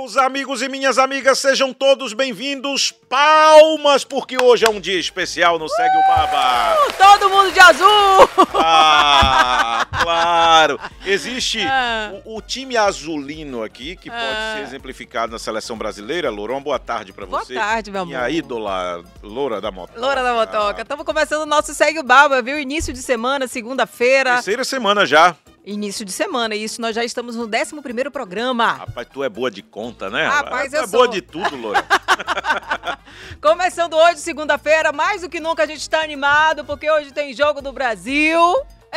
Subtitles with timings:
[0.00, 2.90] Meus amigos e minhas amigas, sejam todos bem-vindos.
[3.06, 6.74] Palmas, porque hoje é um dia especial no Segue o Baba.
[6.96, 8.30] Todo mundo de azul!
[8.54, 10.80] Ah, claro.
[11.04, 12.12] Existe Ah.
[12.24, 14.54] o, o time azulino aqui, que pode Ah.
[14.56, 16.30] ser exemplificado na seleção brasileira.
[16.30, 17.52] Lourão, boa tarde pra Boa você.
[17.52, 18.08] tarde, meu amor.
[18.16, 20.00] Minha ídola, Loura da Moto.
[20.00, 20.80] Loura da Motoca.
[20.80, 22.58] Estamos começando o nosso Segue o Baba, viu?
[22.58, 24.36] Início de semana, segunda-feira.
[24.36, 25.36] Terceira semana já.
[25.64, 26.80] Início de semana, isso.
[26.80, 28.72] Nós já estamos no 11 programa.
[28.72, 30.26] Rapaz, tu é boa de conta, né?
[30.26, 31.12] Rapaz, tu eu é boa sou.
[31.12, 31.84] de tudo, Loura.
[33.40, 37.60] Começando hoje, segunda-feira, mais do que nunca a gente está animado, porque hoje tem jogo
[37.60, 38.40] do Brasil.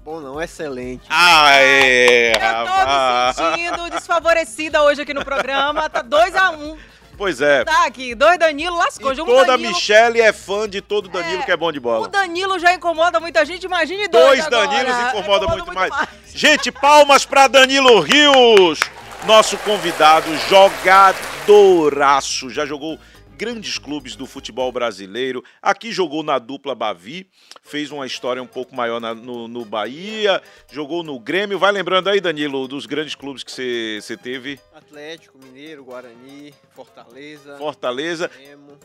[0.09, 1.03] Bom, não, excelente.
[1.11, 5.91] Aê, Eu tô me sentindo desfavorecida hoje aqui no programa.
[5.91, 6.79] Tá 2x1.
[7.15, 7.63] Pois é.
[7.63, 9.13] Tá aqui, dois Danilo, lascou.
[9.13, 9.75] E Jogo toda Danilo.
[9.75, 12.09] Michele é fã de todo Danilo É, que é bom de O bola.
[12.09, 14.29] Danilo já incomoda muita gente, imagine dois.
[14.29, 14.67] Dois agora.
[14.69, 15.93] Danilos incomoda, Incomoda muito, mais.
[16.35, 18.81] Gente, palmas pra Danilo Rios,
[19.27, 22.49] nosso convidado, jogadoraço.
[22.49, 22.99] Já jogou
[23.39, 25.45] grandes clubes do futebol brasileiro.
[25.63, 27.29] Aqui jogou na dupla Bavi,
[27.63, 31.57] fez uma história um pouco maior na- no, no Bahia, jogou no Grêmio.
[31.57, 34.59] Vai lembrando aí, Danilo, dos grandes clubes que você teve.
[34.75, 38.29] Atlético, Mineiro, Guarani, Fortaleza, Fortaleza.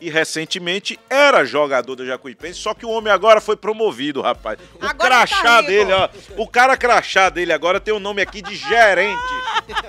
[0.00, 4.58] E recentemente era jogador da Jacuipense, só que o homem agora foi promovido, rapaz.
[4.80, 6.08] O Agora crachá tá dele, ó.
[6.36, 9.18] O cara crachá dele agora tem o nome aqui de gerente.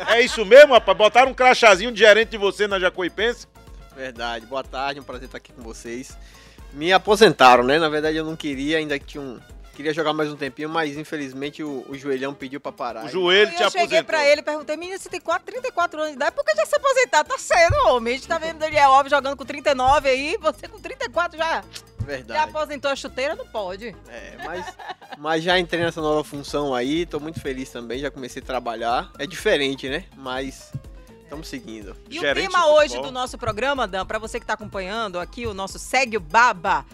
[0.08, 0.98] é isso mesmo, rapaz?
[0.98, 3.46] Botaram um crachazinho de gerente de você na Jacuipense?
[3.96, 4.46] Verdade.
[4.46, 6.18] Boa tarde, um prazer estar aqui com vocês.
[6.74, 7.80] Me aposentaram, né?
[7.80, 9.40] Na verdade eu não queria, ainda tinha um...
[9.76, 13.06] Queria jogar mais um tempinho, mas infelizmente o, o joelhão pediu pra parar.
[13.06, 14.06] O joelho te eu cheguei aposentou.
[14.06, 16.66] pra ele e perguntei, menino, você tem 4, 34 anos de idade, por que já
[16.66, 17.26] se aposentar?
[17.26, 18.14] Tá cedo, homem.
[18.14, 21.64] A gente tá vendo Daniel Alves jogando com 39 aí, você com 34 já, já
[22.06, 22.40] Verdade.
[22.40, 23.36] aposentou a chuteira?
[23.36, 23.94] Não pode.
[24.08, 24.66] É, mas,
[25.18, 29.12] mas já entrei nessa nova função aí, tô muito feliz também, já comecei a trabalhar.
[29.20, 30.06] É diferente, né?
[30.16, 30.72] Mas
[31.26, 31.96] estamos seguindo.
[32.10, 35.46] E Gerente o tema hoje do nosso programa, Dan, pra você que tá acompanhando aqui,
[35.46, 36.86] o nosso Segue o Baba,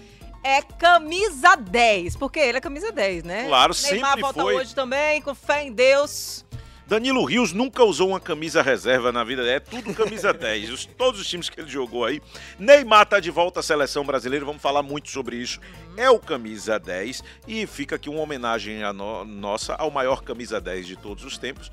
[0.43, 2.15] é camisa 10.
[2.15, 3.45] Porque ele é camisa 10, né?
[3.47, 4.55] Claro, Neymar sempre volta foi.
[4.55, 6.43] hoje também, com fé em Deus.
[6.87, 10.69] Danilo Rios nunca usou uma camisa reserva na vida é tudo camisa 10.
[10.71, 12.21] Os- todos os times que ele jogou aí.
[12.59, 15.57] Neymar tá de volta à seleção brasileira, vamos falar muito sobre isso.
[15.95, 20.59] É o camisa 10 e fica aqui uma homenagem a no- nossa ao maior camisa
[20.59, 21.71] 10 de todos os tempos,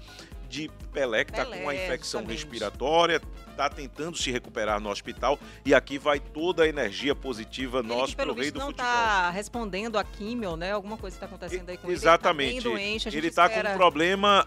[0.48, 3.20] de Pelé, que tá com uma infecção respiratória,
[3.56, 8.14] tá tentando se recuperar no hospital e aqui vai toda a energia positiva ele nossa
[8.14, 8.86] pelo pro rei do não futebol.
[8.86, 10.70] tá respondendo a químio, né?
[10.72, 12.68] Alguma coisa que tá acontecendo aí com Exatamente.
[12.68, 12.68] ele.
[12.68, 13.74] Ele tá gente ele tá com espera.
[13.74, 14.46] um problema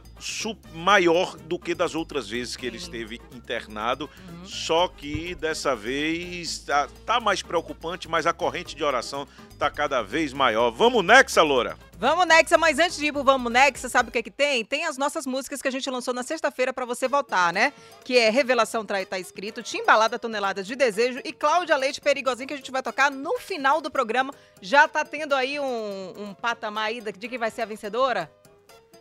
[0.73, 2.85] maior do que das outras vezes que ele Sim.
[2.85, 4.09] esteve internado.
[4.29, 4.45] Uhum.
[4.45, 9.27] Só que dessa vez tá, tá mais preocupante, mas a corrente de oração
[9.61, 10.71] tá cada vez maior.
[10.71, 11.77] Vamos Nexa, Loura?
[11.99, 14.65] Vamos Nexa, mas antes de ir pro Vamos Nexa, sabe o que que tem?
[14.65, 17.71] Tem as nossas músicas que a gente lançou na sexta-feira pra você votar, né?
[18.03, 22.55] Que é Revelação Trai tá escrito, Timbalada Toneladas de Desejo e Cláudia Leite Perigosinho que
[22.55, 24.33] a gente vai tocar no final do programa.
[24.59, 28.31] Já tá tendo aí um, um patamar aí de quem vai ser a vencedora?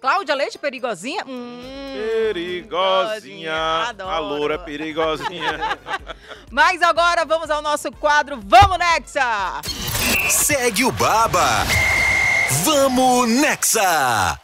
[0.01, 1.25] Cláudia Leite Perigosinha?
[1.27, 1.61] Hum,
[2.33, 3.89] Perigosinha.
[3.89, 4.11] adoro.
[4.11, 5.59] A Loura é perigosinha.
[6.51, 9.61] Mas agora vamos ao nosso quadro Vamos Nexa!
[10.31, 11.65] Segue o Baba.
[12.65, 14.41] Vamos Nexa.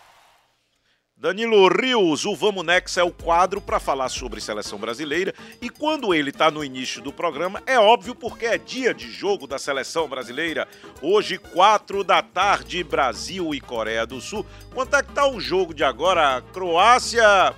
[1.27, 6.15] Danilo Rios, o Vamos Nexa é o quadro para falar sobre seleção brasileira e quando
[6.15, 10.09] ele está no início do programa, é óbvio porque é dia de jogo da seleção
[10.09, 10.69] brasileira.
[11.03, 14.47] Hoje, 4 da tarde, Brasil e Coreia do Sul.
[14.73, 16.41] Quanto é que tá o jogo de agora?
[16.53, 17.53] Croácia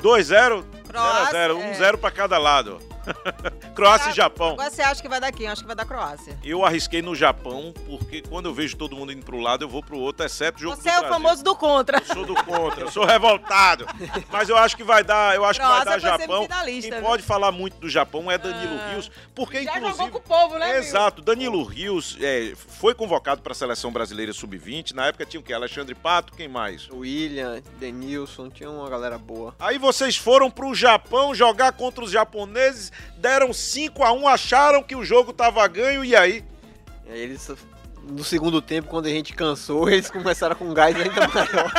[0.00, 0.22] 2-0?
[0.22, 1.74] 0 Croácia, 0 é.
[1.74, 2.91] 1-0 para cada lado.
[3.74, 4.52] Croácia e Japão.
[4.52, 5.46] Agora você acha que vai dar quem?
[5.46, 6.38] Eu acho que vai dar Croácia.
[6.44, 9.82] Eu arrisquei no Japão, porque quando eu vejo todo mundo indo pro lado, eu vou
[9.82, 11.12] pro outro, exceto o jogo Você do é o Brasil.
[11.22, 11.98] famoso do contra.
[11.98, 13.86] Eu sou do contra, eu sou revoltado.
[14.30, 16.48] Mas eu acho que vai dar, eu acho que vai Croácia dar foi Japão.
[16.64, 17.00] Quem viu?
[17.00, 18.90] pode falar muito do Japão é Danilo Ah.
[18.92, 20.78] Rios, porque Já inclusive jogou com o povo, né?
[20.78, 24.92] Exato, Danilo Rios é, foi convocado para a seleção brasileira sub-20.
[24.92, 25.52] Na época tinha o quê?
[25.52, 26.88] Alexandre Pato, quem mais?
[26.90, 29.54] William, Denilson, tinha uma galera boa.
[29.58, 34.94] Aí vocês foram pro Japão jogar contra os japoneses, deram 5 a 1 acharam que
[34.96, 36.44] o jogo tava ganho e aí?
[37.06, 37.50] E aí eles,
[38.02, 41.72] no segundo tempo, quando a gente cansou, eles começaram com um gás ainda maior.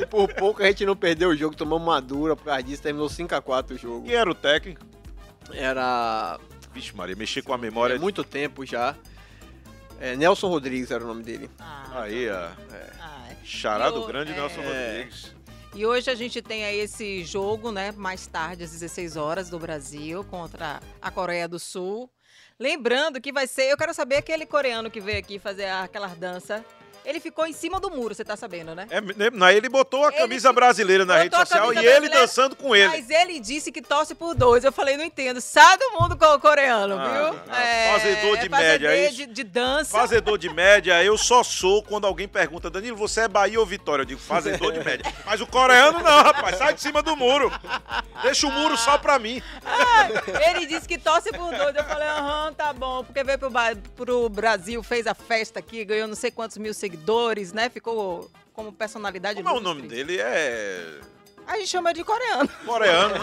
[0.00, 2.82] E por pouco a gente não perdeu o jogo, tomamos uma dura por causa disso,
[2.82, 4.06] terminou 5x4 o jogo.
[4.06, 4.80] Quem era o técnico?
[5.52, 6.38] Era
[6.72, 7.94] Vixe Maria, mexer com a memória.
[7.94, 8.94] é, muito tempo já.
[10.00, 11.48] É, Nelson Rodrigues era o nome dele.
[11.60, 12.34] Ah, Aí, ó.
[12.34, 13.36] ah, é.
[13.44, 14.34] Charado Eu- grande é.
[14.34, 15.34] Nelson Rodrigues.
[15.74, 17.92] E hoje a gente tem aí esse jogo, né?
[17.92, 22.10] Mais tarde, às 16 horas, do Brasil contra a Coreia do Sul.
[22.58, 23.72] Lembrando que vai ser.
[23.72, 26.62] Eu quero saber aquele coreano que veio aqui fazer aquela dança.
[27.04, 28.86] Ele ficou em cima do muro, você tá sabendo, né?
[28.90, 32.74] É, né, ele botou a Ele camisa brasileira na rede social e ele dançando com
[32.76, 32.88] ele.
[32.88, 34.64] Mas ele disse que torce por dois.
[34.64, 35.40] Eu falei, não entendo.
[35.40, 37.40] Sai do mundo com o coreano, Ah, viu?
[37.50, 39.16] ah, fazedor de é média, é fazedeiro isso?
[39.16, 39.90] de, de dança.
[39.98, 44.02] Fazedor de média, eu só sou quando alguém pergunta, Danilo, você é Bahia ou Vitória?
[44.02, 45.12] Eu digo, fazedor de média.
[45.24, 47.50] Mas o coreano não, rapaz, sai de cima do muro.
[48.22, 49.42] Deixa o muro só pra mim.
[49.64, 50.08] Ah,
[50.50, 51.74] ele disse que torce por dois.
[51.74, 53.02] Eu falei, aham, tá bom.
[53.04, 53.50] Porque veio pro,
[53.96, 56.91] pro Brasil, fez a festa aqui, ganhou não sei quantos mil seguidores,
[57.52, 57.68] né?
[57.68, 59.42] Ficou como personalidade.
[59.42, 60.18] Como é o nome dele?
[60.20, 61.00] É.
[61.46, 62.48] A gente chama de coreano.
[62.64, 63.14] Coreano.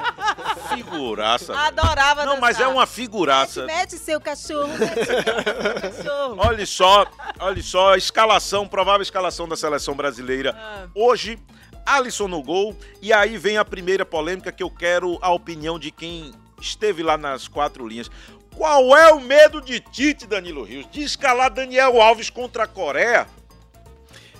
[0.74, 1.52] Figuraça.
[1.52, 1.66] velho.
[1.66, 2.74] Adorava Não, mas é dançar.
[2.74, 3.66] uma figuraça.
[3.66, 6.36] Mete, mete seu cachorro, mete seu cachorro.
[6.38, 7.06] Olha só,
[7.40, 10.54] olha só, a escalação, provável escalação da seleção brasileira.
[10.56, 10.86] Ah.
[10.94, 11.38] Hoje,
[11.84, 12.76] Alisson no gol.
[13.00, 17.16] E aí vem a primeira polêmica que eu quero a opinião de quem esteve lá
[17.16, 18.10] nas quatro linhas.
[18.56, 20.86] Qual é o medo de Tite, Danilo Rios?
[20.90, 23.26] De escalar Daniel Alves contra a Coreia?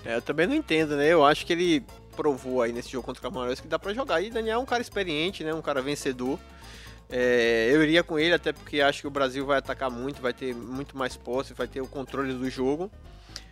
[0.05, 1.07] É, eu também não entendo, né?
[1.07, 1.85] Eu acho que ele
[2.17, 4.21] provou aí nesse jogo contra o Camarões que dá pra jogar.
[4.21, 5.55] E Daniel é um cara experiente, né?
[5.55, 6.39] Um cara vencedor.
[7.11, 10.33] É, eu iria com ele, até porque acho que o Brasil vai atacar muito, vai
[10.33, 12.91] ter muito mais posse, vai ter o controle do jogo.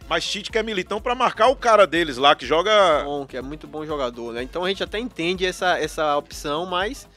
[0.08, 3.02] Mas Tite quer militão pra marcar o cara deles lá, que joga.
[3.04, 4.42] Bom, que é muito bom jogador, né?
[4.42, 7.08] Então a gente até entende essa, essa opção, mas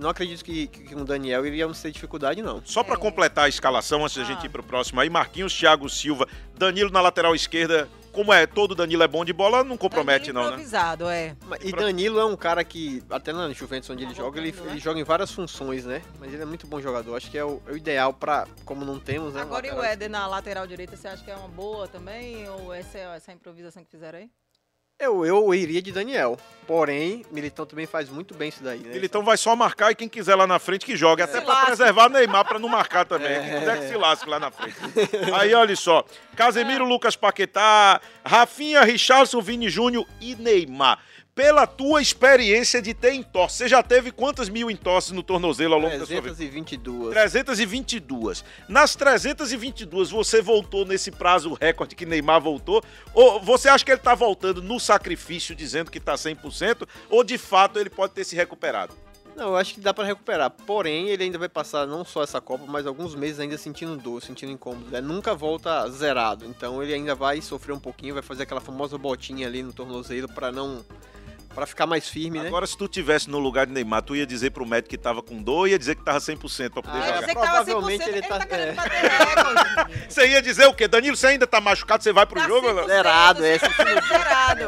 [0.00, 2.62] não acredito que, que com o Daniel iríamos ter dificuldade, não.
[2.64, 4.26] Só pra completar a escalação, antes da Ah.
[4.26, 6.26] gente ir pro próximo aí, Marquinhos, Thiago Silva,
[6.56, 7.88] Danilo na lateral esquerda.
[8.12, 10.48] Como é, todo Danilo é bom de bola, não compromete Danilo não, né?
[10.56, 11.36] improvisado, é.
[11.46, 14.50] Mas- E Danilo é um cara que, até na Juventus onde ele Tá joga, ele,
[14.50, 14.72] voltando, né?
[14.72, 16.02] ele joga em várias funções, né?
[16.18, 17.14] Mas ele é muito bom jogador.
[17.14, 19.42] Acho que é o, é o ideal pra, como não temos, né?
[19.42, 22.48] Agora e o Éder na lateral direita, você acha que é uma boa também?
[22.48, 24.28] Ou essa é essa improvisação que fizeram aí?
[25.00, 26.36] Eu, eu iria de Daniel.
[26.66, 28.92] Porém, Militão também faz muito bem isso daí, né?
[28.92, 31.24] Militão vai só marcar e quem quiser lá na frente que joga.
[31.24, 31.66] Até Se pra lasque.
[31.66, 33.32] preservar Neymar pra não marcar também.
[33.32, 33.40] É.
[33.40, 34.76] Quem quiser que se lasque lá na frente.
[35.34, 36.04] Aí, olha só.
[36.36, 41.00] Casemiro, Lucas Paquetá, Rafinha, Richardson, Vini Júnior e Neymar.
[41.40, 45.80] Pela tua experiência de ter entorse, você já teve quantas mil entorses no tornozelo ao
[45.80, 46.34] longo da sua vida?
[46.34, 47.14] 322.
[47.14, 48.44] 322.
[48.68, 52.84] Nas 322, você voltou nesse prazo recorde que Neymar voltou?
[53.14, 56.86] Ou você acha que ele tá voltando no sacrifício, dizendo que tá 100%?
[57.08, 58.92] Ou de fato ele pode ter se recuperado?
[59.34, 60.50] Não, eu acho que dá pra recuperar.
[60.50, 64.20] Porém, ele ainda vai passar não só essa Copa, mas alguns meses ainda sentindo dor,
[64.20, 64.90] sentindo incômodo.
[64.90, 65.00] Né?
[65.00, 66.44] Nunca volta zerado.
[66.44, 70.28] Então ele ainda vai sofrer um pouquinho, vai fazer aquela famosa botinha ali no tornozelo
[70.28, 70.84] pra não.
[71.54, 72.46] Pra ficar mais firme, né?
[72.46, 75.20] Agora, se tu tivesse no lugar de Neymar, tu ia dizer pro médico que tava
[75.20, 77.20] com dor ia dizer que tava 100% pra poder Ah, É, jogar.
[77.20, 78.72] você que tava 100%, Provavelmente ele ele tá, tá- querendo é.
[78.74, 80.04] bater recorde.
[80.08, 80.86] Você ia dizer o quê?
[80.86, 82.68] Danilo, você ainda tá machucado, você vai pro Tá jogo?
[82.68, 82.82] ou não?
[82.84, 83.58] 100%, Zerado, é.
[83.58, 84.62] 100% zerado.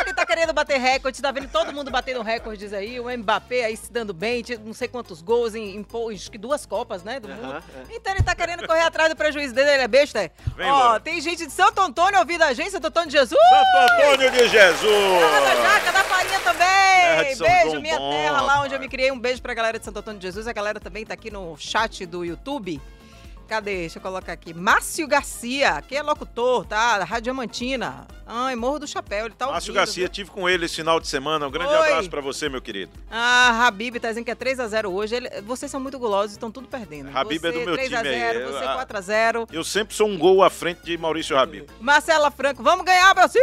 [0.00, 3.76] Ele tá querendo bater recorde, tá vendo todo mundo batendo recordes aí, o Mbappé aí
[3.76, 7.20] se dando bem, não sei quantos gols em, em pô, acho que duas copas, né,
[7.20, 7.44] do mundo.
[7.44, 7.94] Aham, é.
[7.94, 10.30] Então ele tá querendo correr atrás do prejuízo dele, ele é besta, é?
[10.56, 11.00] Vem, Ó, Laura.
[11.00, 13.40] tem gente de Santo Antônio ouvindo a gente, Santo Antônio de Jesus.
[13.48, 15.62] Santo Antônio de Terra da Jesus!
[15.62, 17.36] Jaca, da farinha também.
[17.36, 19.10] Beijo, minha bom, terra, lá onde eu me criei.
[19.10, 20.46] Um beijo pra galera de Santo Antônio de Jesus.
[20.46, 22.80] A galera também tá aqui no chat do YouTube.
[23.46, 23.76] Cadê?
[23.80, 24.52] Deixa eu colocar aqui.
[24.52, 26.98] Márcio Garcia, que é locutor, tá?
[26.98, 28.06] Da Rádio Diamantina.
[28.26, 30.08] Ai, Morro do Chapéu, ele tá Márcio ouvindo, Garcia, viu?
[30.12, 31.46] tive com ele esse final de semana.
[31.46, 31.78] Um grande Oi.
[31.90, 32.90] abraço pra você, meu querido.
[33.08, 35.14] Ah, Habib tá dizendo que é 3x0 hoje.
[35.14, 37.16] Ele- vocês são muito gulosos, estão tudo perdendo.
[37.16, 38.18] Habib é do meu 3 a time aí.
[38.20, 38.74] 0, Eu- Você ah.
[38.74, 39.46] 4x0.
[39.52, 41.66] Eu sempre sou um gol à frente de Maurício Rabib.
[41.80, 43.40] Marcela Franco, vamos ganhar, Brasil!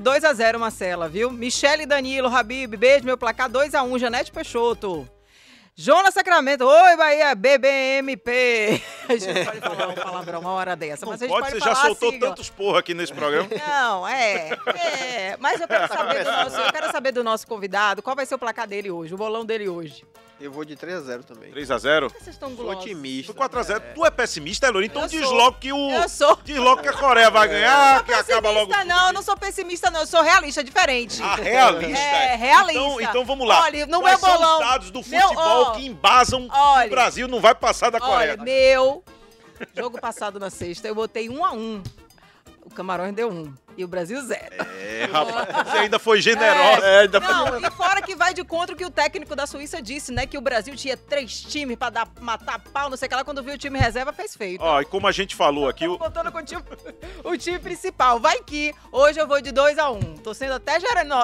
[0.00, 1.30] 2x0, Marcela, viu?
[1.30, 5.06] Michele Danilo, Habib, beijo, meu placar 2x1, Janete Peixoto.
[5.76, 8.80] Jonas Sacramento, oi Bahia, BBMP.
[9.08, 11.60] A gente pode falar um palavrão uma hora dessa, Não mas a gente pode, pode
[11.62, 12.28] você já soltou a sigla.
[12.28, 13.48] tantos porra aqui nesse programa.
[13.66, 15.36] Não, é, é.
[15.40, 18.36] Mas eu quero saber do nosso, eu quero saber do nosso convidado, qual vai ser
[18.36, 20.04] o placar dele hoje, o bolão dele hoje.
[20.44, 21.50] Eu vou de 3x0 também.
[21.52, 22.10] 3x0?
[22.12, 22.82] Vocês estão Sou gulosos.
[22.82, 23.32] otimista.
[23.32, 23.94] Foi 4x0.
[23.94, 24.86] Tu é pessimista, Elori?
[24.86, 25.18] Então Eu sou.
[25.20, 25.90] desloque que o.
[25.90, 26.36] Eu sou.
[26.44, 28.66] Desloque que a Coreia vai ganhar, que acaba logo.
[28.66, 31.22] Pessimista não, eu não sou pessimista não, eu sou realista, é diferente.
[31.22, 31.98] Ah, realista.
[31.98, 32.72] É, realista.
[32.78, 33.62] Então, então vamos lá.
[33.62, 36.80] Olha, no Quais meu são bolão- os dados do meu- futebol ó, que embasam olha.
[36.82, 38.32] que o Brasil não vai passar da Coreia?
[38.32, 39.02] Olha, meu
[39.74, 41.82] jogo passado na sexta, eu botei um a um.
[42.66, 43.50] O Camarões deu um.
[43.76, 44.54] E o Brasil zero.
[44.80, 46.86] É, rapaz, você ainda foi generosa.
[46.86, 49.82] É, ainda Não, e fora que vai de contra o que o técnico da Suíça
[49.82, 50.26] disse, né?
[50.26, 53.24] Que o Brasil tinha três times pra dar, matar pau, não sei o que lá.
[53.24, 54.58] Quando viu o time reserva, fez feio.
[54.60, 56.62] Ó, e como a gente falou aqui, o, Contando com o time,
[57.24, 58.20] o time principal.
[58.20, 60.00] Vai que hoje eu vou de 2 a 1 um.
[60.18, 60.78] Tô sendo até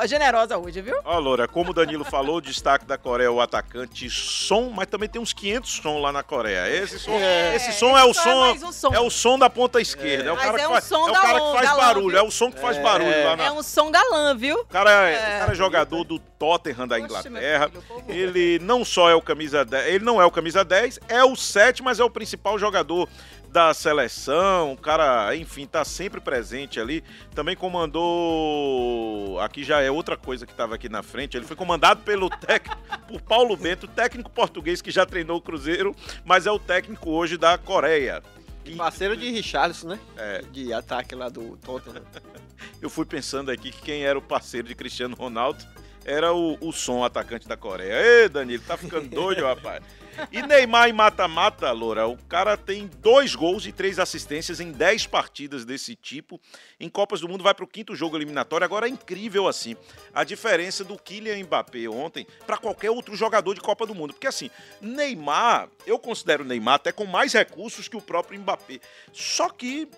[0.06, 0.96] generosa hoje, viu?
[1.04, 4.86] Ó, Loura, como o Danilo falou, o destaque da Coreia é o atacante Som, mas
[4.86, 6.68] também tem uns 500 Som lá na Coreia.
[6.68, 8.94] Esse som é, esse som é o esse som, mais um som.
[8.94, 10.30] é o som da ponta esquerda.
[10.30, 12.16] É, o Mas cara é que um faz, som é o cara que faz barulho,
[12.16, 13.44] é o som que faz barulho lá na.
[13.44, 14.56] É um som galã, viu?
[14.60, 15.16] O cara é, É.
[15.36, 17.68] o cara é jogador do Tottenham da Inglaterra.
[17.68, 21.22] filho, Ele não só é o camisa 10, ele não é o camisa 10, é
[21.22, 23.06] o 7, mas é o principal jogador
[23.50, 24.72] da seleção.
[24.72, 27.04] O cara, enfim, tá sempre presente ali.
[27.34, 31.36] Também comandou, aqui já é outra coisa que estava aqui na frente.
[31.36, 35.94] Ele foi comandado pelo técnico, por Paulo Bento, técnico português que já treinou o Cruzeiro,
[36.24, 38.22] mas é o técnico hoje da Coreia.
[38.64, 40.00] E parceiro de Richarlison, né?
[40.16, 40.42] É.
[40.52, 42.02] De ataque lá do Tottenham.
[42.80, 45.64] Eu fui pensando aqui que quem era o parceiro de Cristiano Ronaldo
[46.04, 47.94] era o, o som atacante da Coreia.
[47.94, 49.82] Ê, Danilo, tá ficando doido, rapaz.
[50.30, 55.06] E Neymar em mata-mata, Loura, o cara tem dois gols e três assistências em dez
[55.06, 56.40] partidas desse tipo.
[56.78, 58.64] Em Copas do Mundo vai para o quinto jogo eliminatório.
[58.64, 59.76] Agora é incrível assim
[60.12, 64.12] a diferença do Kylian Mbappé ontem para qualquer outro jogador de Copa do Mundo.
[64.12, 68.80] Porque assim, Neymar, eu considero Neymar até com mais recursos que o próprio Mbappé.
[69.12, 69.88] Só que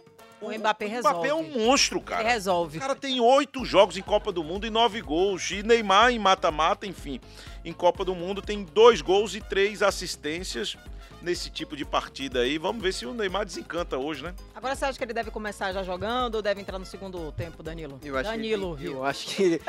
[0.43, 1.59] O Mbappé o Mbappé é um resolve.
[1.67, 2.29] monstro, Ele cara.
[2.29, 2.79] resolve.
[2.79, 5.51] O cara tem oito jogos em Copa do Mundo e nove gols.
[5.53, 7.21] E Neymar em mata-mata, enfim.
[7.65, 10.77] Em Copa do Mundo tem dois gols e três assistências
[11.21, 12.59] nesse tipo de partida aí.
[12.59, 14.35] Vamos ver se o Neymar desencanta hoje, né?
[14.53, 17.63] Agora você acha que ele deve começar já jogando ou deve entrar no segundo tempo,
[17.63, 18.01] Danilo?
[18.03, 18.99] Eu acho Danilo, que ele, viu?
[18.99, 19.61] eu acho que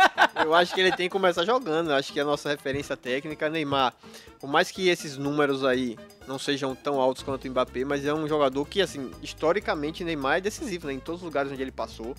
[0.44, 1.92] eu acho que ele tem que começar jogando.
[1.92, 3.94] Eu acho que a nossa referência técnica, Neymar,
[4.40, 5.96] por mais que esses números aí
[6.28, 10.38] não sejam tão altos quanto o Mbappé, mas é um jogador que assim, historicamente Neymar
[10.38, 12.16] é decisivo, né, em todos os lugares onde ele passou.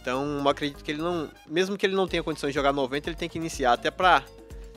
[0.00, 3.10] Então, eu acredito que ele não, mesmo que ele não tenha condições de jogar 90,
[3.10, 4.22] ele tem que iniciar até pra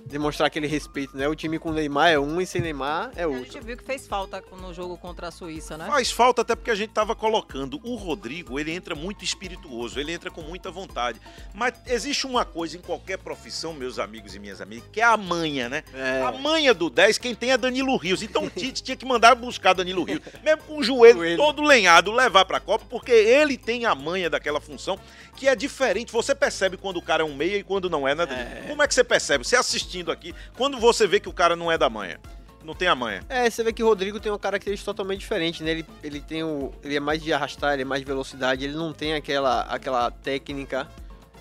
[0.05, 1.27] demonstrar aquele respeito, né?
[1.27, 3.45] O time com Neymar é um e sem Neymar é A outro.
[3.45, 5.85] gente viu que fez falta no jogo contra a Suíça, né?
[5.87, 10.11] Faz falta até porque a gente tava colocando o Rodrigo, ele entra muito espirituoso, ele
[10.11, 11.19] entra com muita vontade.
[11.53, 15.17] Mas existe uma coisa em qualquer profissão, meus amigos e minhas amigas, que é a
[15.17, 15.83] manha, né?
[15.93, 16.21] É.
[16.23, 18.21] A manha do 10, quem tem é Danilo Rios.
[18.23, 21.37] Então o Tite tinha que mandar buscar Danilo Rios, mesmo com o joelho Joelho.
[21.37, 24.99] todo lenhado, levar pra Copa, porque ele tem a manha daquela função
[25.35, 26.11] que é diferente.
[26.11, 28.25] Você percebe quando o cara é um meia e quando não é, né?
[28.25, 28.49] Danilo?
[28.49, 28.67] É.
[28.67, 29.45] Como é que você percebe?
[29.45, 29.55] Você
[29.89, 32.19] assistindo aqui, quando você vê que o cara não é da manha,
[32.63, 33.23] não tem a manha.
[33.27, 35.71] É, você vê que o Rodrigo tem uma característica totalmente diferente, né?
[35.71, 36.71] Ele, ele tem o.
[36.83, 40.11] Ele é mais de arrastar, ele é mais de velocidade, ele não tem aquela, aquela
[40.11, 40.87] técnica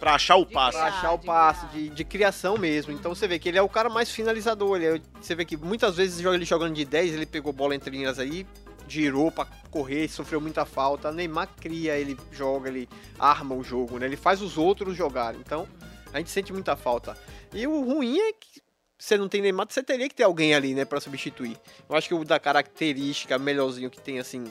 [0.01, 0.79] Pra achar o De passe.
[0.79, 2.93] pra achar o de passe, de, de criação mesmo.
[2.93, 4.77] Então você vê que ele é o cara mais finalizador.
[4.77, 7.75] Ele é- você vê que muitas vezes joga- ele jogando de 10, ele pegou bola
[7.75, 8.47] entre linhas aí,
[8.87, 11.11] girou pra correr, sofreu muita falta.
[11.11, 12.89] Neymar cria, ele joga, ele
[13.19, 14.07] arma o jogo, né?
[14.07, 15.41] Ele faz os outros jogarem.
[15.45, 15.67] Então
[16.13, 17.17] a gente sente muita falta.
[17.53, 18.63] E o ruim é que
[18.99, 21.57] você não tem Neymar, você teria que ter alguém ali, né, pra substituir.
[21.89, 24.45] Eu acho que o da característica melhorzinho que tem, assim,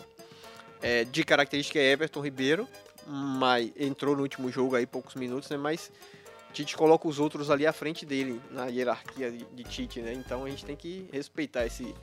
[0.82, 2.68] é, de característica é Everton Ribeiro,
[3.06, 5.92] mas entrou no último jogo aí, poucos minutos, né, mas
[6.54, 10.50] Tite coloca os outros ali à frente dele, na hierarquia de Tite, né, então a
[10.50, 11.94] gente tem que respeitar esse...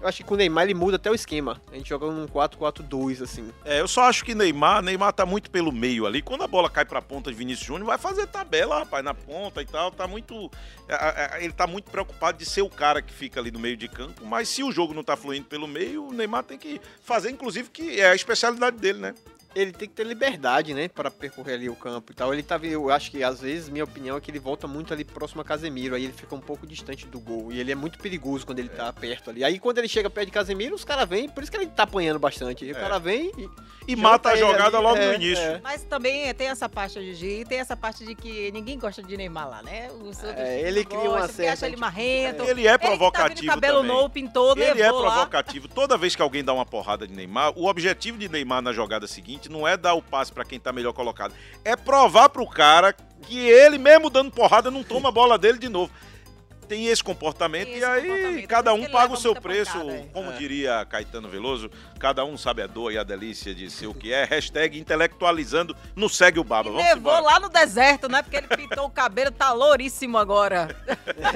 [0.00, 2.26] Eu acho que com o Neymar ele muda até o esquema, a gente joga num
[2.28, 3.50] 4-4-2, assim.
[3.64, 6.20] É, eu só acho que Neymar, Neymar tá muito pelo meio ali.
[6.20, 9.62] Quando a bola cai pra ponta de Vinícius Júnior, vai fazer tabela, rapaz, na ponta
[9.62, 9.90] e tal.
[9.90, 10.50] Tá muito.
[10.88, 13.76] a- a- Ele tá muito preocupado de ser o cara que fica ali no meio
[13.76, 14.24] de campo.
[14.26, 17.70] Mas se o jogo não tá fluindo pelo meio, o Neymar tem que fazer, inclusive,
[17.70, 19.14] que é a especialidade dele, né?
[19.56, 22.32] Ele tem que ter liberdade, né, para percorrer ali o campo e tal.
[22.32, 25.04] Ele tá, eu acho que às vezes minha opinião é que ele volta muito ali
[25.04, 27.98] próximo a Casemiro, aí ele fica um pouco distante do gol e ele é muito
[27.98, 29.42] perigoso quando ele tá perto ali.
[29.42, 31.84] Aí quando ele chega perto de Casemiro, os caras vêm, por isso que ele tá
[31.84, 32.64] apanhando bastante.
[32.64, 32.80] E O É.
[32.80, 35.42] cara vem e E mata a ele jogada ali, logo é, no início.
[35.44, 35.60] é.
[35.62, 39.02] Mas também tem essa parte de Gigi e tem essa parte de que ninguém gosta
[39.02, 39.90] de Neymar lá, né?
[39.92, 42.42] Os outros É, não ele cria uma certa acha ele marrento.
[42.42, 43.92] Ele é Ele que tá provocativo cabelo também.
[43.96, 45.12] novo, pintou, Ele é levou lá.
[45.12, 45.68] provocativo.
[45.68, 49.06] Toda vez que alguém dá uma porrada de Neymar, o objetivo de Neymar na jogada
[49.06, 51.34] seguinte não é dar o passe pra quem tá melhor colocado.
[51.64, 55.68] É provar pro cara que ele, mesmo dando porrada, não toma a bola dele de
[55.68, 55.90] novo.
[56.68, 59.92] tem esse comportamento Tem e esse aí comportamento, cada um paga o seu preço, pancada,
[59.92, 60.06] é.
[60.12, 60.36] como É.
[60.36, 64.12] diria Caetano Veloso, cada um sabe a dor e a delícia de ser o que
[64.12, 64.24] é.
[64.24, 66.68] Hashtag intelectualizando no Segue o Baba.
[66.68, 67.20] E Vamos levou embora.
[67.20, 68.20] lá no deserto, né?
[68.20, 70.74] Porque ele pintou o cabelo, tá louríssimo agora.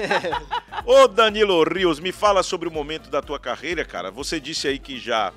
[0.85, 4.11] Ô Danilo Rios, me fala sobre o momento da tua carreira, cara.
[4.11, 5.31] Você disse aí que já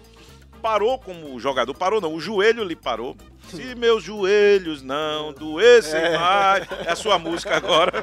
[0.64, 1.74] parou como jogador.
[1.74, 3.14] Parou não, o joelho lhe parou.
[3.50, 6.66] Se meus joelhos não doessem mais.
[6.86, 8.02] É a sua música agora.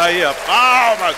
[0.00, 1.14] aí, ó, palmas.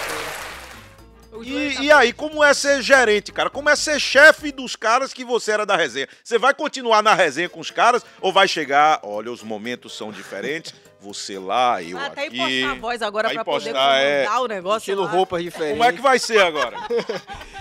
[1.31, 3.49] O joelho tá E, e aí, como é ser gerente, cara?
[3.49, 6.09] Como é ser chefe dos caras que você era da resenha?
[6.25, 10.11] Você vai continuar na resenha com os caras ou vai chegar, olha, os momentos são
[10.11, 12.37] diferentes, você lá, eu até aqui.
[12.41, 14.25] impostar a voz agora Vai pra poder impostar, é.
[14.25, 15.11] comandar o negócio Estilo lá.
[15.11, 15.79] roupas diferentes.
[15.79, 16.77] Como é que vai ser agora?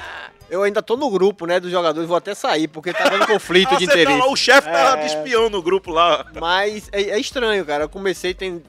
[0.50, 3.70] Eu ainda tô no grupo, né, dos jogadores, vou até sair, porque tá dando conflito
[3.76, 4.20] Ah, de você tá interesse.
[4.20, 5.02] lá, o chefe tá É.
[5.02, 6.26] de espião no grupo lá.
[6.40, 7.84] Mas é, é estranho, cara.
[7.86, 8.64] Eu comecei tem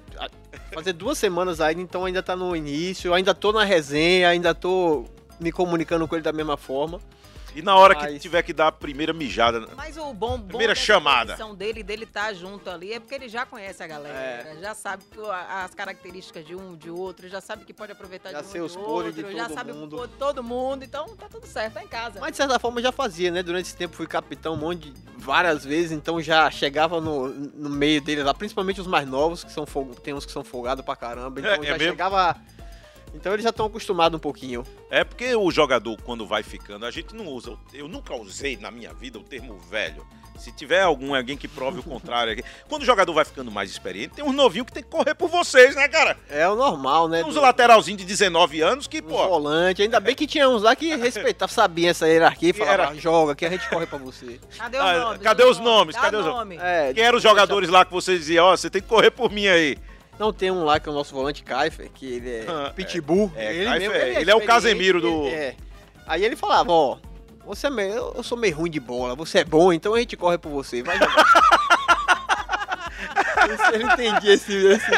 [0.72, 5.04] fazer duas semanas aí, então ainda tá no início, ainda tô na resenha, ainda tô
[5.40, 7.00] me comunicando com ele da mesma forma.
[7.58, 9.66] E na hora que Mas- tiver que dar a primeira mijada.
[9.76, 11.36] Mas o bom, bom Primeira chamada.
[11.56, 15.18] dele, dele tá junto ali, é porque ele já conhece a galera, já sabe que
[15.28, 18.60] as características de um, de outro, já sabe que pode aproveitar Já de um, sei
[18.60, 20.00] de os podres de outro, já todo sabe mundo.
[20.00, 22.20] o todo mundo, então tá tudo certo, tá em casa.
[22.20, 23.42] Mas de certa forma eu já fazia, né?
[23.42, 27.70] Durante esse tempo fui capitão um monte de, várias vezes, então já chegava no, no
[27.70, 30.84] meio deles lá, principalmente os mais novos, que são fol- tem uns que são folgados
[30.84, 31.96] pra caramba, então É, é já mesmo?
[33.14, 34.64] Então eles já estão acostumados um pouquinho.
[34.90, 37.56] É porque o jogador, quando vai ficando, a gente não usa.
[37.72, 40.06] Eu nunca usei na minha vida o termo velho.
[40.38, 42.44] Se tiver algum, alguém que prove o contrário aqui.
[42.68, 45.28] Quando o jogador vai ficando mais experiente, tem uns novinhos que tem que correr por
[45.28, 46.16] vocês, né, cara?
[46.30, 47.18] É o normal, né?
[47.22, 49.26] Tem uns do- lateralzinhos de 19 anos que, um pô.
[49.26, 52.84] volante, ainda bem que tinha uns lá que respeitavam, sabiam essa hierarquia e Que falavam,
[52.84, 54.38] era- "Ah, joga, que a gente corre pra você.
[54.56, 55.22] Cadê os Ah, nomes?
[55.22, 55.96] cadê os nomes?
[55.96, 56.56] Cadê os nome?
[56.62, 59.32] É, Quem eram os jogadores lá que você dizia, ó, você tem que correr por
[59.32, 59.76] mim aí?
[60.18, 63.30] Não, tem um lá que é o nosso volante Kaifer, que ele é Ah, pitbull.
[63.36, 65.56] é, ele, Kaifer mesmo, é- ele é o Casemiro do- ele- é.
[66.06, 66.98] Aí ele falava, ó,
[67.46, 70.16] você é meio, eu sou meio ruim de bola, você é bom, então a gente
[70.16, 71.24] corre por você, vai jogar.
[73.72, 74.90] Eu não entendi esse, esse-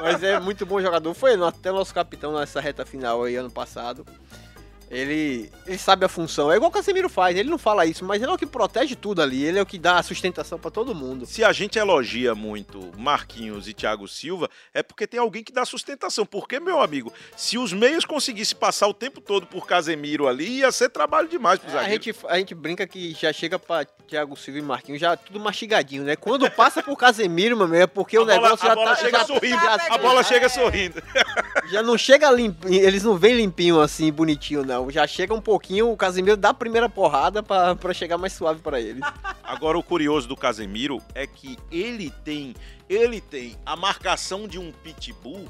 [0.00, 1.12] Mas é muito bom jogador.
[1.14, 4.06] Foi até nosso capitão nessa reta final aí ano passado.
[4.90, 6.50] Ele, ele sabe a função.
[6.50, 8.96] É igual o Casemiro faz, ele não fala isso, mas ele é o que protege
[8.96, 9.44] tudo ali.
[9.44, 11.26] Ele é o que dá a sustentação pra todo mundo.
[11.26, 15.64] Se a gente elogia muito Marquinhos e Thiago Silva, é porque tem alguém que dá
[15.64, 16.26] sustentação.
[16.26, 20.72] Porque, meu amigo, se os meios conseguissem passar o tempo todo por Casemiro ali, ia
[20.72, 24.36] ser trabalho demais pros É, a, gente, a gente brinca que já chega pra Thiago
[24.36, 26.16] Silva e Marquinhos já tudo mastigadinho, né?
[26.16, 28.90] Quando passa por Casemiro, meu amigo, é porque o a bola, negócio a já bola
[28.90, 28.96] tá.
[28.96, 29.54] chega já, sorrindo.
[29.54, 30.24] já a bola é.
[30.24, 31.02] chega sorrindo.
[31.70, 34.79] já não chega limpinho, eles não vêm limpinho assim, bonitinho, não.
[34.88, 38.60] Já chega um pouquinho, o Casemiro dá a primeira porrada pra, pra chegar mais suave
[38.60, 39.02] pra eles.
[39.42, 42.54] Agora, o curioso do Casemiro é que ele tem,
[42.88, 45.46] ele tem a marcação de um pitbull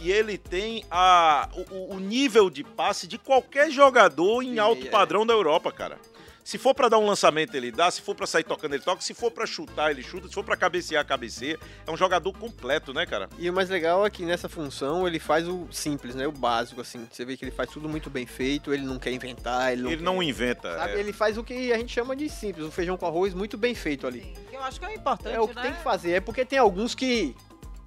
[0.00, 4.86] e ele tem a, o, o nível de passe de qualquer jogador em Sim, alto
[4.86, 4.90] é.
[4.90, 5.98] padrão da Europa, cara.
[6.44, 7.90] Se for pra dar um lançamento, ele dá.
[7.90, 9.00] Se for pra sair tocando, ele toca.
[9.00, 10.26] Se for pra chutar, ele chuta.
[10.28, 11.58] Se for pra cabecear, cabeceia.
[11.86, 13.28] É um jogador completo, né, cara?
[13.38, 16.26] E o mais legal é que nessa função ele faz o simples, né?
[16.26, 17.06] O básico, assim.
[17.10, 19.88] Você vê que ele faz tudo muito bem feito, ele não quer inventar, ele não
[19.90, 20.76] Ele quer- não inventa.
[20.78, 20.94] Sabe?
[20.94, 20.98] é.
[21.00, 23.74] Ele faz o que a gente chama de simples, o feijão com arroz muito bem
[23.74, 24.22] feito ali.
[24.22, 25.62] Sim, eu acho que é importante, É o que né?
[25.62, 26.12] tem que fazer.
[26.12, 27.36] É porque tem alguns que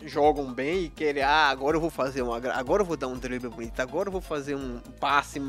[0.01, 2.39] jogam bem e querem, ah, agora eu vou fazer uma.
[2.39, 5.39] gra- Agora eu vou dar um drible bonito, agora eu vou fazer um passe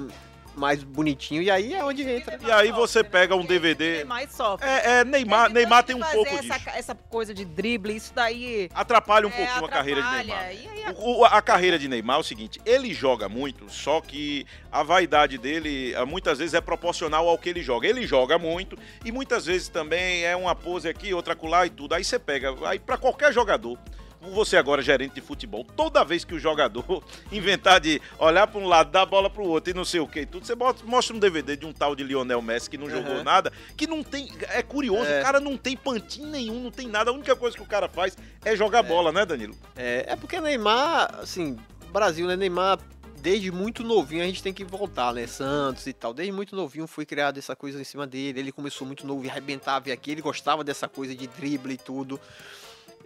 [0.56, 1.42] mais bonitinho.
[1.42, 2.38] E aí é onde entra.
[2.42, 4.04] E aí você pega um DVD.
[4.04, 4.66] mais sofre.
[4.66, 6.70] É, é, Neymar, Neymar tem um pouco essa, disso.
[6.74, 8.68] essa coisa de drible, isso daí.
[8.74, 10.38] Atrapalha um é, pouquinho a carreira de Neymar.
[10.38, 10.52] atrapalha.
[10.54, 14.00] E aí, O- o- a carreira de Neymar é o seguinte, ele joga muito, só
[14.00, 17.86] que a vaidade dele ah, muitas vezes é proporcional ao que ele joga.
[17.86, 21.94] Ele joga muito e muitas vezes também é uma pose aqui, outra acolá e tudo.
[21.94, 23.78] Aí você pega, aí para qualquer jogador,
[24.20, 28.66] você agora gerente de futebol, toda vez que o jogador inventar de olhar para um
[28.66, 30.54] lado, dar a bola para o outro e não sei o que e tudo, você
[30.54, 33.22] bota- mostra um DVD de um tal de Lionel Messi que não jogou Aham.
[33.24, 35.20] nada, que não tem, é curioso, É.
[35.20, 37.88] o cara não tem pantinho nenhum, não tem nada, a única coisa que o cara
[37.88, 39.54] faz é jogar bola, né, Danilo?
[39.76, 41.56] É, é porque Neymar, assim,
[41.92, 42.36] Brasil, né?
[42.36, 42.78] Neymar,
[43.22, 45.26] desde muito novinho a gente tem que voltar, né?
[45.26, 46.12] Santos e tal.
[46.12, 48.38] Desde muito novinho foi criada essa coisa em cima dele.
[48.40, 50.10] Ele começou muito novo e arrebentava aqui.
[50.12, 52.20] Ele gostava dessa coisa de drible e tudo.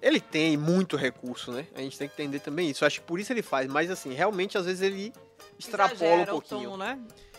[0.03, 1.67] Ele tem muito recurso, né?
[1.75, 2.85] A gente tem que entender também isso.
[2.85, 3.69] Acho que por isso ele faz.
[3.69, 5.13] Mas, assim, realmente, às vezes ele
[5.59, 6.71] extrapola um exagera o pouquinho.
[6.71, 6.99] tom, né?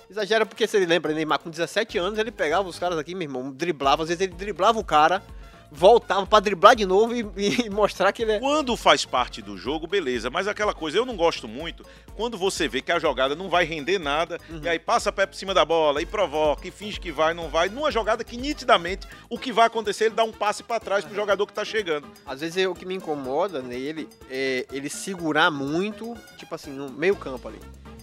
[0.09, 3.23] Exagera porque se ele lembra, Neymar com 17 anos, ele pegava os caras aqui, meu
[3.23, 5.23] irmão, driblava, às vezes ele driblava o cara,
[5.71, 7.25] voltava pra driblar de novo e,
[7.65, 8.39] e mostrar que ele é.
[8.39, 10.29] Quando faz parte do jogo, beleza.
[10.29, 13.63] Mas aquela coisa, eu não gosto muito quando você vê que a jogada não vai
[13.63, 14.59] render nada, Uhum.
[14.63, 17.47] e aí passa pé por cima da bola, e provoca, e finge que vai, não
[17.49, 17.69] vai.
[17.69, 21.15] Numa jogada que nitidamente o que vai acontecer, ele dá um passe pra trás pro
[21.15, 22.07] jogador que tá chegando.
[22.25, 26.89] Às vezes é o que me incomoda nele é ele segurar muito, tipo assim, no
[26.89, 27.59] meio campo ali.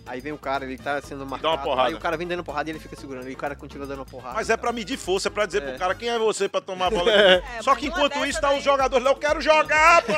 [0.09, 1.63] Aí vem o cara, ele tá sendo marcado.
[1.63, 1.89] porrada.
[1.89, 3.29] Aí o cara vem dando porrada e ele fica segurando.
[3.29, 4.35] E o cara continua dando porrada.
[4.35, 5.71] Mas é pra medir força, é pra dizer É.
[5.71, 7.09] pro cara quem é você pra tomar a bola.
[7.19, 10.13] É, Só que enquanto isso, tá daí- os jogadores lá, eu quero jogar, pô!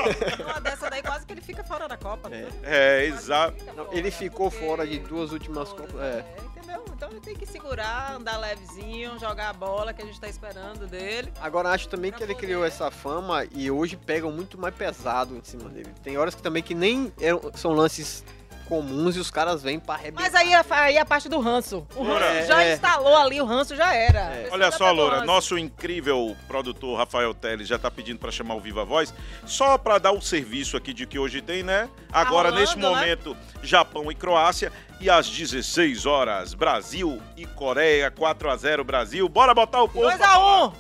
[0.45, 2.29] Uma dessa daí quase que ele fica fora da Copa.
[2.29, 2.47] né?
[2.63, 3.57] É, exato.
[3.77, 6.01] Não, ele ficou fora de duas últimas Copas.
[6.01, 6.25] É.
[6.57, 6.85] entendeu?
[6.95, 10.87] Então ele tem que segurar, andar levezinho, jogar a bola que a gente tá esperando
[10.87, 11.33] dele.
[11.41, 15.43] Agora acho também que ele criou essa fama e hoje pegam muito mais pesado em
[15.43, 15.93] cima dele.
[16.03, 18.25] Tem horas que também que nem eram- são lances
[18.71, 20.23] comuns e os caras vêm pra arrebentar.
[20.23, 21.85] Mas aí, a- aí a parte do ranço.
[21.97, 22.73] O ranço É, já é.
[22.75, 24.21] instalou ali, o ranço já era.
[24.21, 24.49] É.
[24.49, 28.61] A Olha só, Loura, nosso incrível produtor Rafael Teles já tá pedindo pra chamar o
[28.61, 29.13] Viva Voz,
[29.45, 31.89] só pra dar o serviço aqui de que hoje tem, né?
[32.13, 32.89] Agora, nesse né?
[32.89, 39.29] momento, Japão e Croácia, e às 16 horas, Brasil e Coreia, 4 a 0 Brasil.
[39.29, 40.07] Bora botar o povo.
[40.09, 40.73] 2x1.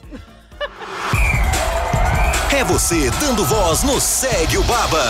[2.52, 5.04] É você dando voz no Segue o Baba.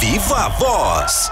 [0.00, 1.30] Viva a Voz.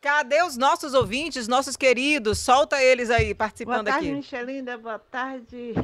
[0.00, 2.38] Cadê os nossos ouvintes, nossos queridos?
[2.38, 4.14] Solta eles aí Boa participando tarde, aqui.
[4.16, 4.78] Michelinda.
[4.78, 5.74] Boa tarde,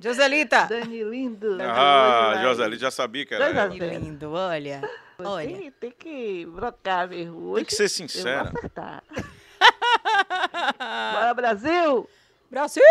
[0.00, 0.66] Joselita.
[0.66, 1.58] Dani Lindo.
[1.60, 3.70] Ah, Joselito já sabia que era ela.
[3.70, 3.98] Zero.
[4.04, 4.80] lindo, olha.
[5.18, 5.48] Olha.
[5.48, 7.50] Tem, tem que brocar mesmo.
[7.50, 8.44] Hoje Tem que ser Eu sincera.
[8.44, 9.02] vou acertar.
[11.12, 12.08] Bora, Brasil!
[12.50, 12.82] Brasil!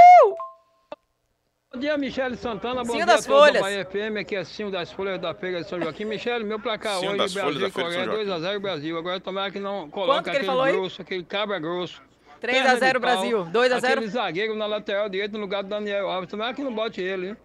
[1.74, 2.82] Bom dia, Michele Santana.
[2.82, 3.56] Bom Cinho dia das a todos Folhas.
[3.58, 4.18] do Bahia FM.
[4.22, 6.06] Aqui é Cinho das Folhas da Feira de São Joaquim.
[6.06, 8.24] Michele, meu placar Cinho hoje, Brasil e Coreia, Joaquim.
[8.24, 8.98] 2x0 Brasil.
[8.98, 10.72] Agora tomara que não coloque que ele aquele aí?
[10.72, 12.02] grosso, aquele cabra grosso.
[12.40, 13.46] Perna de 3x0 pau, Brasil.
[13.52, 13.84] 2x0.
[13.84, 16.30] Aquele zagueiro na lateral direita no lugar do Daniel Alves.
[16.30, 17.38] Tomara que não bote ele, hein?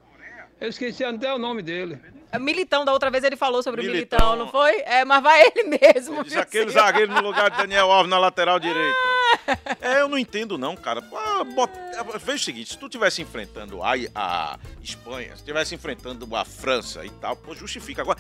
[0.61, 1.99] Eu esqueci até o nome dele.
[2.39, 4.19] Militão, da outra vez ele falou sobre o Militão.
[4.19, 4.83] Militão, não foi?
[4.87, 6.23] É, mas vai ele mesmo.
[6.23, 9.12] Diz aquele zagueiro no lugar de Daniel Alves na lateral direita.
[9.81, 11.03] É, eu não entendo não, cara.
[11.13, 16.35] Ah, bota- Veja o seguinte, se tu tivesse enfrentando a, a Espanha, se tivesse enfrentando
[16.37, 18.03] a França e tal, pô, justifica.
[18.03, 18.19] Agora,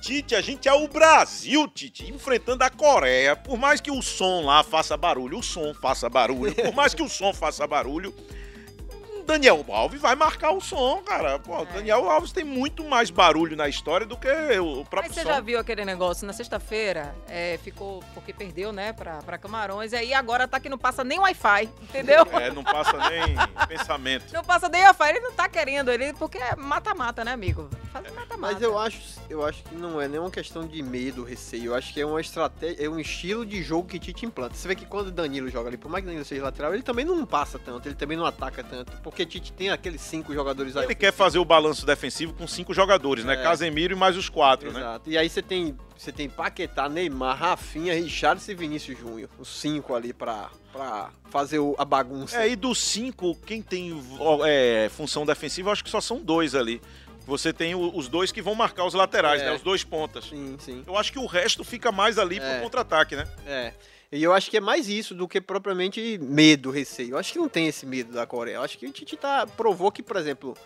[0.00, 3.34] Tite, a gente é o Brasil, Tite, enfrentando a Coreia.
[3.34, 7.02] Por mais que o som lá faça barulho, o som faça barulho, por mais que
[7.02, 8.14] o som faça barulho,
[9.26, 11.38] Daniel Alves vai marcar o som, cara.
[11.38, 11.64] Pô, É.
[11.66, 15.28] Daniel Alves tem muito mais barulho na história do que o próprio Mas você som.
[15.28, 16.26] já viu aquele negócio?
[16.26, 20.68] Na sexta-feira, é, ficou, porque perdeu, né, pra, pra Camarões, e aí agora tá que
[20.68, 22.26] não passa nem Wi-Fi, entendeu?
[22.32, 23.36] É, não passa nem
[23.66, 24.32] pensamento.
[24.32, 27.68] Não passa nem Wi-Fi, ele não tá querendo, ele, porque é mata-mata, né, amigo?
[27.92, 28.52] Faz mata-mata.
[28.54, 31.66] Mas eu acho, eu acho que não é nenhuma questão de medo, receio.
[31.66, 34.54] Eu acho que é uma estratégia, é um estilo de jogo que Tite implanta.
[34.54, 36.74] Você vê que quando o Danilo joga ali, por mais que o Danilo seja lateral,
[36.74, 38.92] ele também não passa tanto, ele também não ataca tanto.
[39.02, 40.84] Porque Tite tem aqueles cinco jogadores aí.
[40.84, 43.34] Ele quer fazer o balanço defensivo com cinco jogadores, né?
[43.34, 43.42] É.
[43.42, 44.80] Casemiro e mais os quatro, né?
[44.80, 45.08] Exato.
[45.10, 49.30] E aí você tem, você tem Paquetá, Neymar, Rafinha, Richarlison e Vinícius Júnior.
[49.38, 52.42] Os cinco ali pra, pra fazer o- a bagunça.
[52.42, 53.98] É, e dos cinco, quem tem
[54.44, 56.82] é, função defensiva, eu acho que só são dois ali.
[57.26, 59.46] Você tem os dois que vão marcar os laterais, É.
[59.46, 59.52] né?
[59.56, 60.26] Os dois pontas.
[60.26, 60.84] Sim, sim.
[60.86, 62.52] Eu acho que o resto fica mais ali É.
[62.54, 63.26] pro contra-ataque, né?
[63.44, 63.72] É.
[64.10, 67.10] E eu acho que é mais isso do que propriamente medo, receio.
[67.10, 68.56] Eu acho que não tem esse medo da Coreia.
[68.56, 70.56] Eu acho que o Tite tá, provou que, por exemplo,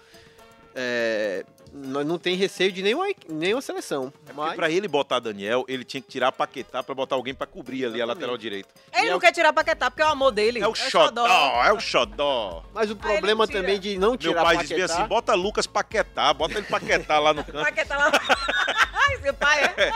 [0.74, 4.10] é, não tem receio de nenhuma, nenhuma seleção.
[4.10, 7.46] Porque Mas, pra ele botar Daniel, ele tinha que tirar Paquetá pra botar alguém pra
[7.46, 8.68] cobrir ali a lateral direita.
[8.92, 10.60] Ele E não é quer tirar Paquetá, porque é o amor dele.
[10.60, 11.26] É o xodó,
[11.64, 12.64] é o xodó.
[12.72, 14.74] mas o problema também de não Meu tirar pai Paquetá...
[14.74, 17.64] dizia assim, bota Lucas Paquetá, bota ele Paquetá lá no canto.
[17.64, 18.12] Paquetá lá.
[18.12, 19.92] Ai, seu pai é.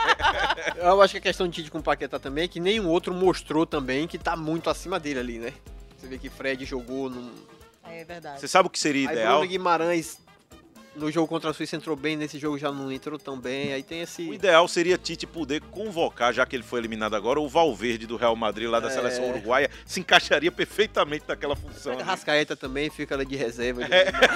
[0.87, 3.13] Eu acho que a questão de Tite com o Paquetá também é que nenhum outro
[3.13, 5.53] mostrou também que tá muito acima dele ali, né?
[5.97, 7.31] Você vê que Fred jogou num...
[7.89, 8.39] É verdade.
[8.39, 9.37] Você sabe o que seria Aí ideal?
[9.39, 10.17] Bruno Guimarães
[10.95, 13.73] no jogo contra a Suíça entrou bem, nesse jogo já não entrou tão bem.
[13.73, 14.23] Aí tem esse...
[14.29, 18.15] O ideal seria Tite poder convocar, já que ele foi eliminado agora, o Valverde do
[18.15, 18.91] Real Madrid lá da É.
[18.91, 19.69] seleção uruguaia.
[19.85, 21.93] Se encaixaria perfeitamente naquela função.
[21.97, 22.05] Pega.
[22.05, 23.81] Rascaeta também, fica ali de reserva.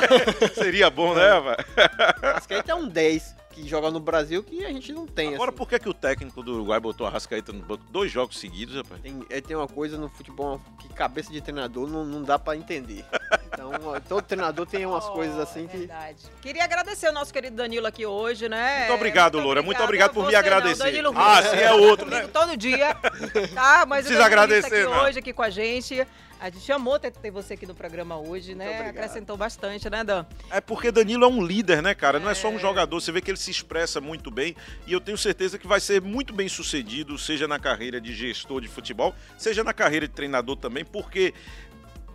[0.54, 2.34] Seria bom, né, velho?
[2.34, 5.34] Rascaeta é um 10 que joga no Brasil que a gente não tem.
[5.36, 5.58] Agora, assim.
[5.58, 8.76] por que, que o técnico do Uruguai botou a Rascaeta no banco dois jogos seguidos,
[8.76, 9.02] rapaz?
[9.02, 12.56] Tem, é, tem uma coisa no futebol que cabeça de treinador não, não dá pra
[12.56, 13.06] entender.
[13.52, 13.72] Então,
[14.08, 15.80] todo treinador tem umas Oh, coisas assim que.
[15.80, 16.24] Verdade.
[16.42, 18.82] Queria agradecer o nosso querido Danilo aqui hoje, né?
[18.82, 19.62] Muito obrigado, Loura.
[19.62, 20.84] Muito obrigado por me Você não, agradecer.
[20.84, 22.28] Danilo Ah, sim, é outro, né?
[22.32, 22.96] Todo dia.
[23.54, 25.04] Tá, mas Precisa o Danilo agradecer, aqui não.
[25.04, 26.08] hoje aqui com a gente.
[26.40, 28.66] A gente amou ter, ter você aqui no programa hoje, né?
[28.66, 28.90] obrigado.
[28.90, 30.26] Acrescentou bastante, né, Dan?
[30.50, 32.18] É porque Danilo é um líder, né, cara?
[32.18, 33.02] Não é só um jogador.
[33.02, 34.56] Você vê que ele se expressa muito bem
[34.88, 38.62] e eu tenho certeza que vai ser muito bem sucedido, seja na carreira de gestor
[38.62, 41.34] de futebol, seja na carreira de treinador também, porque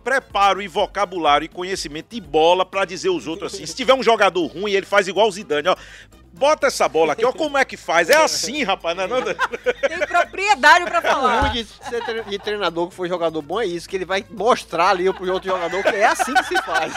[0.03, 3.65] preparo e vocabulário e conhecimento de bola pra dizer os outros assim.
[3.65, 5.75] Se tiver um jogador ruim, ele faz igual o Zidane, ó.
[6.37, 8.09] Bota essa bola aqui, ó como é que faz.
[8.09, 9.21] É assim, rapaz, não é não?
[9.23, 11.39] Tem propriedade pra O falar.
[11.41, 14.25] ruim de ser tre- de treinador que foi jogador bom é isso, que ele vai
[14.29, 16.93] mostrar ali pro outro jogador que é assim que se faz.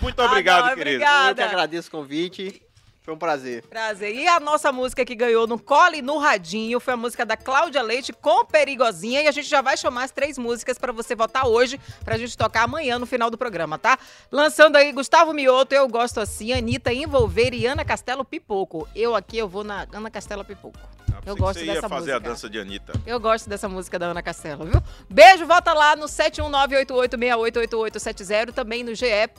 [0.00, 0.96] Muito obrigado, Ah, não, querido.
[0.96, 1.30] obrigada.
[1.30, 2.62] Eu que agradeço o convite.
[3.08, 3.62] Foi um prazer.
[3.62, 4.14] Prazer.
[4.14, 7.80] E a nossa música que ganhou no Cole no Radinho foi a música da Cláudia
[7.80, 9.22] Leite com Perigosinha.
[9.22, 12.36] E a gente já vai chamar as três músicas pra você votar hoje, pra gente
[12.36, 13.98] tocar amanhã no final do programa, tá?
[14.30, 18.86] Lançando aí Gustavo Mioto, Eu Gosto Assim, Anitta Envolver e Ana Castelo Pipoco.
[18.94, 20.78] Eu aqui, eu vou na Ana Castelo Pipoco.
[21.24, 22.16] Eu gosto Você dessa ia fazer música.
[22.16, 22.92] a dança de Anitta.
[23.06, 24.82] Eu gosto dessa música da Ana Castelo, viu?
[25.08, 29.30] Beijo, volta lá no 71988688870, também no GE.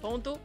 [0.00, 0.36] Ponto,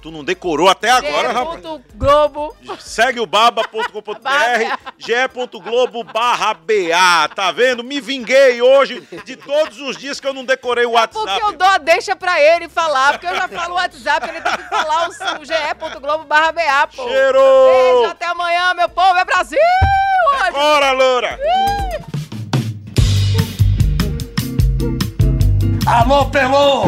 [0.00, 1.60] Tu não decorou até agora, rapaz.
[1.94, 2.56] Globo.
[2.78, 7.84] Segue o baba.com.br, ge.globo barra BA, tá vendo?
[7.84, 11.40] Me vinguei hoje de todos os dias que eu não decorei o Porque WhatsApp.
[11.42, 14.56] eu dou a deixa pra ele falar, porque eu já falo o WhatsApp, ele tem
[14.56, 17.06] que falar o, o ge.globo barra BA, pô.
[17.08, 17.38] Cheiro!
[17.38, 19.58] Beijo, até amanhã, meu povo, é Brasil!
[20.40, 20.50] hoje.
[20.52, 21.38] Bora, loura!
[25.90, 26.84] Alô, Pelô!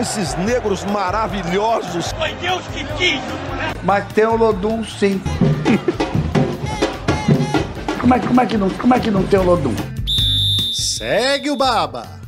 [0.00, 2.12] Esses negros maravilhosos.
[3.84, 5.22] Mas tem o Lodum sim.
[8.00, 9.74] como, é, como, é que não, como é que não tem o Lodum?
[10.72, 12.19] Segue o Baba.